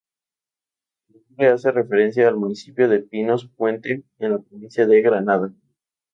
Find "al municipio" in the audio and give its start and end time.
2.27-2.89